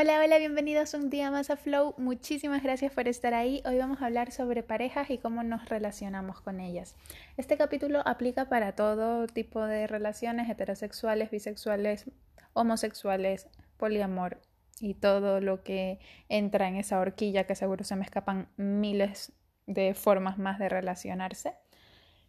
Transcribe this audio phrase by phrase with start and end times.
[0.00, 1.94] Hola, hola, bienvenidos un día más a Flow.
[1.98, 3.62] Muchísimas gracias por estar ahí.
[3.66, 6.96] Hoy vamos a hablar sobre parejas y cómo nos relacionamos con ellas.
[7.36, 12.06] Este capítulo aplica para todo tipo de relaciones heterosexuales, bisexuales,
[12.54, 13.46] homosexuales,
[13.76, 14.40] poliamor
[14.80, 15.98] y todo lo que
[16.30, 19.34] entra en esa horquilla que seguro se me escapan miles
[19.66, 21.52] de formas más de relacionarse.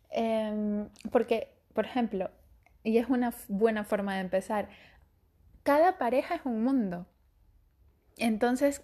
[0.09, 2.31] Em, porque, por ejemplo,
[2.83, 4.67] y es una buena forma de empezar,
[5.63, 7.07] cada pareja es un mundo.
[8.17, 8.83] Entonces,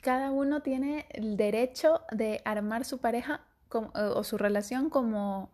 [0.00, 5.50] cada uno tiene el derecho de armar su pareja o su relación como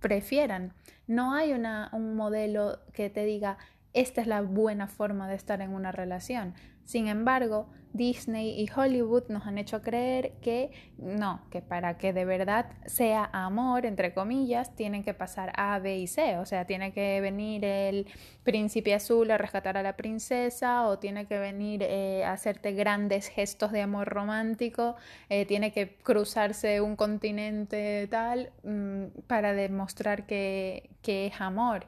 [0.00, 0.74] prefieran.
[1.06, 3.58] No hay un modelo que te diga,
[3.92, 6.54] esta es la buena forma de estar en una relación.
[6.88, 12.24] Sin embargo, Disney y Hollywood nos han hecho creer que no, que para que de
[12.24, 16.38] verdad sea amor, entre comillas, tienen que pasar A, B y C.
[16.38, 18.06] O sea, tiene que venir el
[18.42, 23.28] príncipe azul a rescatar a la princesa o tiene que venir eh, a hacerte grandes
[23.28, 24.96] gestos de amor romántico,
[25.28, 31.86] eh, tiene que cruzarse un continente tal mm, para demostrar que, que es amor.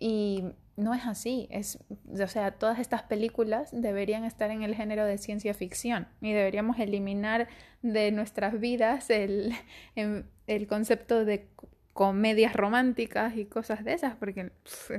[0.00, 0.42] Y
[0.76, 1.48] no es así.
[1.50, 1.78] Es,
[2.08, 6.78] o sea, todas estas películas deberían estar en el género de ciencia ficción y deberíamos
[6.78, 7.48] eliminar
[7.82, 9.52] de nuestras vidas el,
[9.96, 11.48] em, el concepto de
[11.92, 14.52] comedias románticas y cosas de esas, porque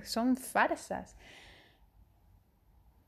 [0.04, 1.18] son farsas.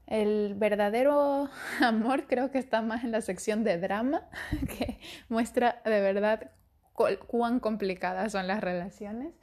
[0.07, 1.49] El verdadero
[1.81, 4.23] amor creo que está más en la sección de drama,
[4.77, 6.51] que muestra de verdad
[6.93, 9.33] cuán complicadas son las relaciones.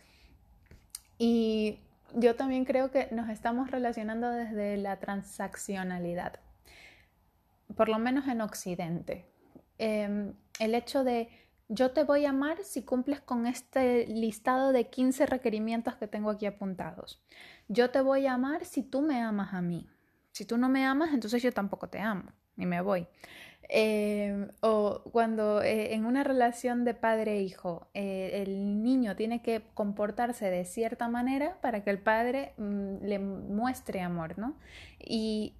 [1.18, 1.80] Y
[2.14, 6.40] yo también creo que nos estamos relacionando desde la transaccionalidad,
[7.76, 9.26] por lo menos en Occidente.
[9.78, 11.28] Em, el hecho de
[11.68, 16.30] yo te voy a amar si cumples con este listado de 15 requerimientos que tengo
[16.30, 17.22] aquí apuntados.
[17.68, 19.88] Yo te voy a amar si tú me amas a mí.
[20.32, 22.32] Si tú no me amas, entonces yo tampoco te amo
[22.62, 23.06] y me voy.
[23.74, 30.50] Em, o cuando eh, en una relación de padre-hijo e el niño tiene que comportarse
[30.50, 34.56] de cierta manera para que el padre mm, le muestre amor, ¿no?
[34.98, 35.54] Y,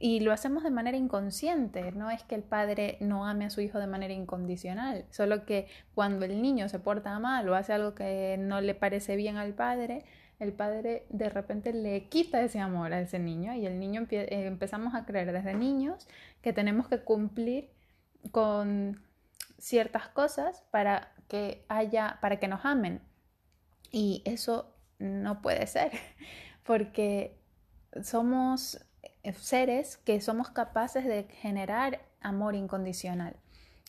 [0.00, 3.60] y lo hacemos de manera inconsciente, no es que el padre no ame a su
[3.60, 7.94] hijo de manera incondicional, solo que cuando el niño se porta mal o hace algo
[7.94, 10.04] que no le parece bien al padre,
[10.38, 14.46] el padre de repente le quita ese amor a ese niño y el niño eh,
[14.46, 16.06] empezamos a creer desde niños
[16.42, 17.70] que tenemos que cumplir
[18.30, 19.02] con
[19.58, 23.00] ciertas cosas para que haya, para que nos amen.
[23.90, 25.92] Y eso no puede ser,
[26.62, 27.36] porque
[28.02, 28.84] somos
[29.34, 33.36] seres que somos capaces de generar amor incondicional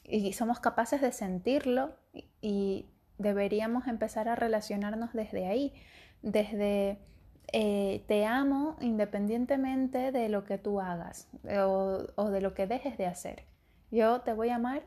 [0.04, 1.96] y somos capaces de sentirlo
[2.42, 2.88] y
[3.18, 5.74] deberíamos empezar a relacionarnos desde ahí
[6.22, 7.00] desde
[7.52, 12.98] eh, te amo independientemente de lo que tú hagas o, o, de lo que dejes
[12.98, 13.44] de hacer.
[13.92, 14.84] Yo te voy a amar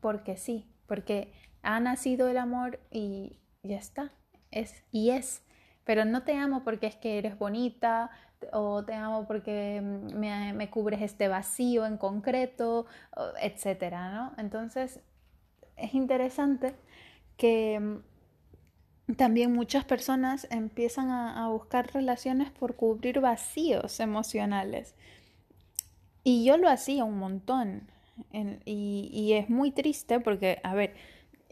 [0.00, 1.32] porque sí, porque
[1.62, 4.12] ha nacido el amor y ya está,
[4.50, 5.42] es y es.
[5.84, 8.10] Pero no te amo porque es que eres bonita
[8.52, 12.86] o te amo porque me, me cubres este vacío en concreto,
[13.40, 14.32] etcétera, ¿no?
[14.36, 15.00] Entonces
[15.76, 16.74] es interesante
[17.36, 18.00] que
[19.14, 24.94] también muchas personas empiezan a, buscar relaciones por cubrir vacíos emocionales.
[26.24, 27.88] Y yo lo hacía un montón.
[28.32, 30.94] y, y, es muy triste porque, a ver,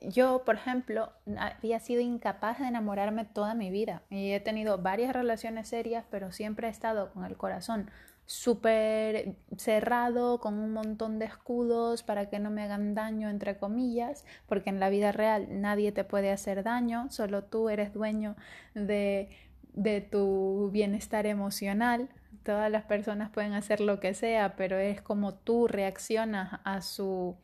[0.03, 4.03] yo, por ejemplo, había sido incapaz de enamorarme toda mi vida.
[4.11, 7.91] Y he tenido varias relaciones serias, pero siempre he estado con el corazón
[8.27, 14.25] súper cerrado, con un montón de escudos para que no me hagan daño, entre comillas,
[14.47, 18.37] porque en la vida real nadie te puede hacer daño, solo tú eres dueño
[18.75, 19.31] de,
[19.75, 22.09] de tu bienestar emocional.
[22.43, 27.37] Todas las personas pueden hacer lo que sea, pero es como tú reaccionas a su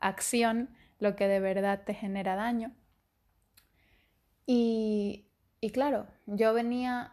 [0.00, 2.72] acción lo que de verdad te genera daño.
[4.46, 5.26] Y,
[5.60, 7.12] y claro, yo venía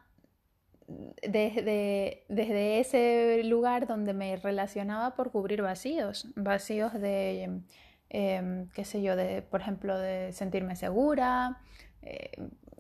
[1.22, 7.62] desde, desde ese lugar donde me relacionaba por cubrir vacíos, vacíos de,
[8.10, 11.62] em, qué sé yo, de, por ejemplo, de sentirme segura
[12.02, 12.32] eh,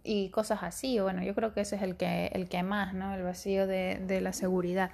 [0.03, 0.99] y cosas así.
[0.99, 3.13] Bueno, yo creo que ese es el que, el que más, ¿no?
[3.13, 4.91] El vacío de, de la seguridad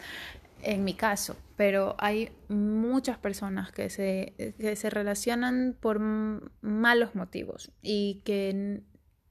[0.65, 7.71] en mi caso, pero hay muchas personas que se, que se relacionan por malos motivos
[7.81, 8.81] y que,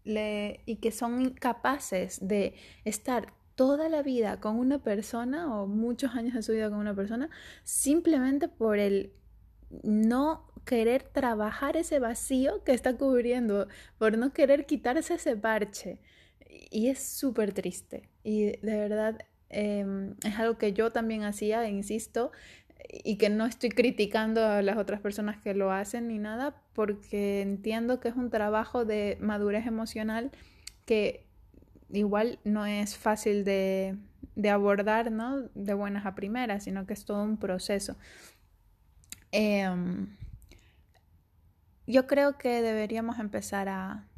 [0.04, 2.54] le, y que son incapaces de
[2.84, 6.94] estar toda la vida con una persona o muchos años de su vida con una
[6.94, 7.30] persona
[7.62, 9.12] simplemente por el
[9.82, 13.68] no querer trabajar ese vacío que está cubriendo,
[13.98, 16.00] por no querer quitarse ese parche.
[16.70, 18.08] Y es súper triste.
[18.22, 19.18] Y de verdad
[19.56, 22.32] Em, es algo que yo también hacía, insisto,
[22.90, 27.40] y que no estoy criticando a las otras personas que lo hacen ni nada, porque
[27.40, 30.32] entiendo que es un trabajo de madurez emocional
[30.86, 31.23] que
[31.98, 33.96] igual no es fácil de,
[34.36, 35.48] de abordar, ¿no?
[35.54, 37.96] De buenas a primeras, sino que es todo un proceso.
[39.32, 40.16] Em,
[41.86, 44.08] yo creo que deberíamos empezar a,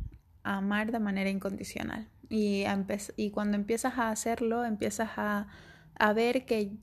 [0.42, 2.08] amar de manera incondicional.
[2.28, 2.64] Y,
[3.16, 5.48] y cuando empiezas a hacerlo, empiezas a,
[5.98, 6.76] a ver que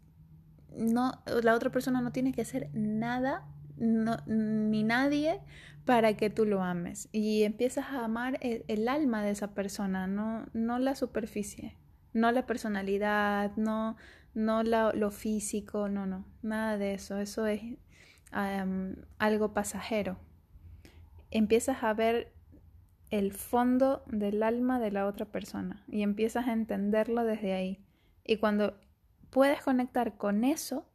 [0.75, 3.45] no, la otra persona no tiene que hacer nada
[3.77, 5.39] ni nadie
[5.85, 7.09] para que tú lo ames.
[7.12, 11.77] Y empiezas a amar el, alma de esa persona, no, no la superficie,
[12.13, 13.97] no la personalidad, no,
[14.33, 17.19] no lo físico, no, no, nada de eso.
[17.19, 17.62] Eso es
[19.18, 20.18] algo pasajero.
[21.31, 22.33] Empiezas a ver
[23.09, 27.83] el fondo del alma de la otra persona y empiezas a entenderlo desde ahí.
[28.24, 28.79] Y cuando
[29.29, 30.89] puedes conectar con eso,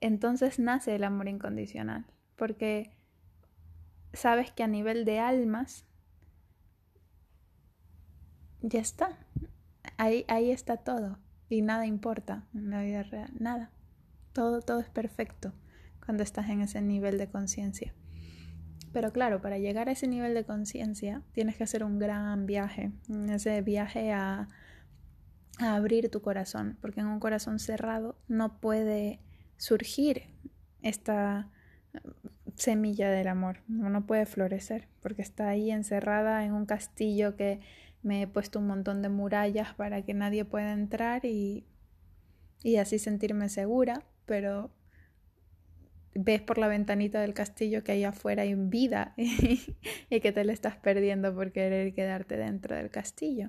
[0.00, 2.06] entonces nace el amor incondicional,
[2.36, 2.96] porque
[4.12, 5.84] sabes que a nivel de almas
[8.62, 9.18] ya está.
[9.96, 11.18] Ahí, ahí está todo
[11.48, 13.70] y nada importa en la vida real, nada.
[14.32, 15.52] Todo, todo es perfecto
[16.04, 17.94] cuando estás en ese nivel de conciencia.
[18.92, 22.92] Pero claro, para llegar a ese nivel de conciencia tienes que hacer un gran viaje,
[23.28, 24.48] ese viaje a,
[25.58, 29.20] a abrir tu corazón, porque en un corazón cerrado no puede
[29.56, 30.24] surgir
[30.82, 31.50] esta
[32.60, 37.60] semilla del amor, no puede florecer, porque está ahí encerrada en un castillo que
[38.02, 41.66] me he puesto un montón de murallas para que nadie pueda entrar y,
[42.62, 44.70] y así sentirme segura, pero
[46.14, 50.52] ves por la ventanita del castillo que ahí afuera hay vida y que te le
[50.52, 53.48] estás perdiendo por querer quedarte dentro del castillo.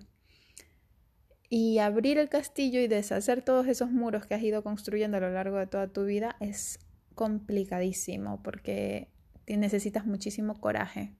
[1.49, 5.31] Y abrir el castillo y deshacer todos esos muros que has ido construyendo a lo
[5.31, 6.79] largo de toda tu vida es
[7.15, 9.09] complicadísimo porque
[9.47, 11.13] necesitas muchísimo coraje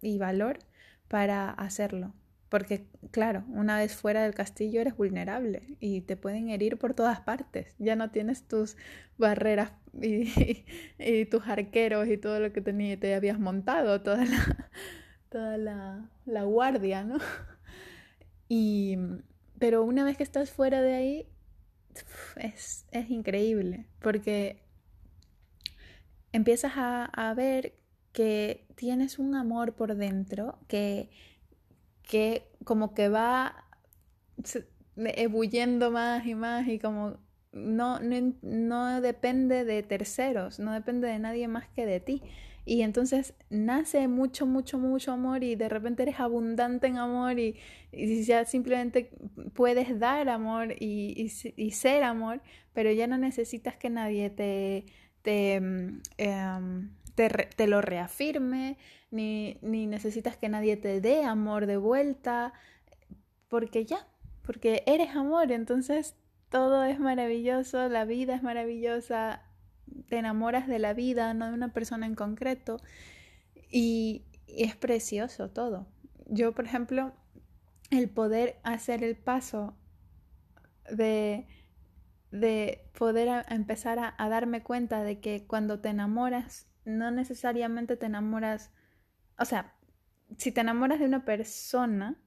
[0.00, 0.58] y valor
[1.08, 2.14] para hacerlo.
[2.48, 7.20] Porque, claro, una vez fuera del castillo eres vulnerable y te pueden herir por todas
[7.20, 7.74] partes.
[7.78, 8.76] Ya no tienes tus
[9.18, 14.70] barreras y, tus arqueros y todo lo que te habías montado, toda la,
[15.28, 17.18] toda la, la guardia, ¿no?
[18.48, 18.96] Y
[19.58, 21.28] pero una vez que estás fuera de ahí,
[22.36, 24.62] es, es increíble, porque
[26.36, 27.74] empiezas a, a, ver
[28.12, 31.10] que tienes un amor por dentro que,
[32.02, 33.64] que como que va
[34.96, 37.18] ebulliendo más y más y como
[37.52, 42.22] no, no, no depende de terceros, no depende de nadie más que de ti.
[42.68, 47.56] Y entonces nace mucho, mucho, mucho amor y de repente eres abundante en amor y,
[48.24, 49.10] ya simplemente
[49.54, 51.28] puedes dar amor y,
[51.70, 52.42] ser amor,
[52.74, 54.84] pero ya no necesitas que nadie te,
[55.26, 58.78] te, mm, em, te, lo reafirme,
[59.10, 62.52] ni, ni necesitas que nadie te dé amor de vuelta,
[63.48, 64.06] porque ya,
[64.42, 66.14] porque eres amor, entonces
[66.48, 69.42] todo es maravilloso, la vida es maravillosa,
[70.08, 72.76] te enamoras de la vida, no de una persona en concreto.
[73.68, 75.88] Y, es precioso todo.
[76.26, 77.12] Yo, por ejemplo,
[77.90, 79.76] el poder hacer el paso
[80.88, 81.46] de,
[82.30, 88.06] de poder empezar a, a, darme cuenta de que cuando te enamoras, no necesariamente te
[88.06, 88.72] enamoras,
[89.38, 89.74] o sea,
[90.36, 92.20] si te enamoras de una persona,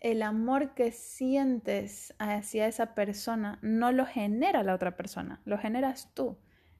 [0.00, 6.12] el amor que sientes hacia esa persona no lo genera la otra persona, lo generas
[6.12, 6.38] tú.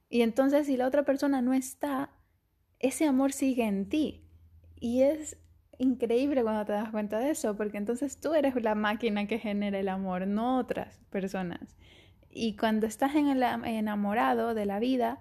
[0.09, 2.11] Y entonces si la otra persona no está,
[2.81, 4.29] ese amor sigue en ti.
[4.75, 5.39] Y es
[5.79, 9.79] increíble cuando te das cuenta de eso, porque entonces tú eres la máquina que genera
[9.79, 11.77] el amor, no otras personas.
[12.33, 15.21] Y cuando estás enamorado de la vida,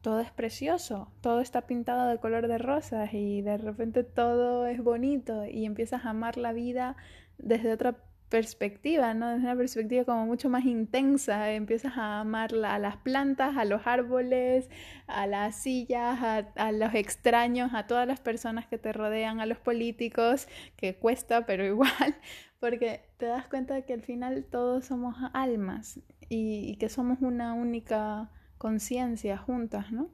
[0.00, 4.82] todo es precioso, todo está pintado de color de rosas y de repente todo es
[4.82, 6.96] bonito y empiezas a amar la vida
[7.38, 7.96] desde otra
[8.32, 9.28] perspectiva, ¿no?
[9.28, 13.86] Desde una perspectiva como mucho más intensa, empiezas a amar a las plantas, a los
[13.86, 14.70] árboles,
[15.06, 16.18] a las sillas,
[16.56, 20.48] a, los extraños, a todas las personas que te rodean, a los políticos,
[20.78, 22.16] que cuesta, pero igual,
[22.58, 28.30] porque te das cuenta que al final todos somos almas y, que somos una única
[28.56, 30.08] conciencia juntas, ¿no?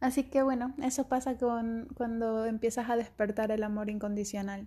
[0.00, 4.66] Así que bueno, eso pasa con, cuando empiezas a despertar el amor incondicional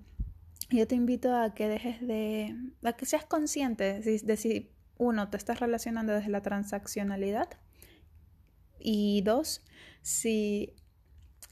[0.78, 5.38] yo te invito a que dejes de, a que seas consciente de si, uno, te
[5.38, 7.50] estás relacionando desde la transaccionalidad
[8.80, 9.66] y dos,
[10.02, 10.76] si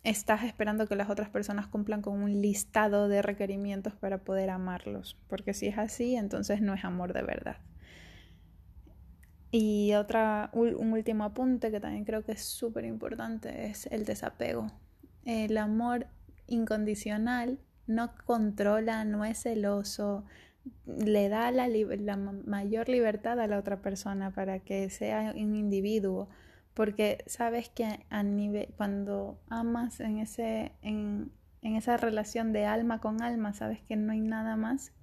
[0.04, 5.18] estás esperando que las otras personas cumplan con un listado de requerimientos para poder amarlos,
[5.28, 7.58] porque si es así, entonces no es amor de verdad.
[9.52, 14.68] Y otra, un último apunte que también creo que es súper importante es el desapego.
[15.26, 16.06] El amor
[16.46, 17.60] incondicional
[17.90, 20.24] no controla, no es celoso,
[20.86, 26.30] le da la, la, mayor libertad a la otra persona para que sea un individuo,
[26.76, 28.06] porque sabes que
[28.78, 31.32] cuando amas en, ese, en
[31.62, 34.94] esa relación de alma con alma, sabes que no hay nada más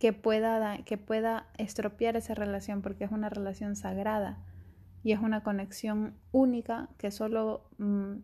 [0.00, 4.44] que pueda, que pueda estropear esa relación porque es una relación sagrada
[5.04, 8.14] y es una conexión única que solo mm,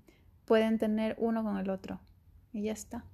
[0.47, 2.01] pueden tener uno con el otro
[2.53, 3.05] y ya está.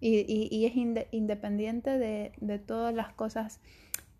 [0.00, 0.76] Y, y, es
[1.10, 3.58] independiente de, de, todas las cosas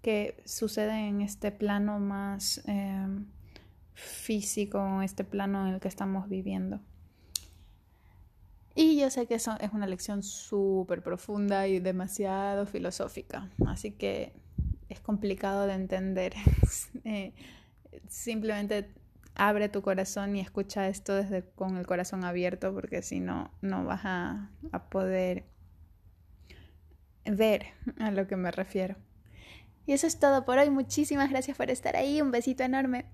[0.02, 3.06] que suceden en este plano más eh,
[3.94, 6.80] físico, en este plano en el que estamos viviendo.
[8.74, 14.32] Y yo sé que eso es una lección súper profunda y demasiado filosófica, así que
[14.88, 16.34] es complicado de entender.
[17.04, 17.32] Eh,
[18.08, 18.90] simplemente
[19.34, 23.84] abre tu corazón y escucha esto desde con el corazón abierto, porque si no, no
[23.84, 25.44] vas a, a poder
[27.30, 27.66] ver
[27.98, 28.96] a lo que me refiero.
[29.86, 30.70] Y eso es todo por hoy.
[30.70, 32.20] Muchísimas gracias por estar ahí.
[32.20, 33.06] Un besito enorme.